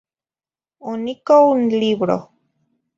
[0.89, 2.25] Onicoh n libroh.